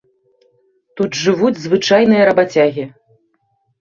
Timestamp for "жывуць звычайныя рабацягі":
1.23-2.83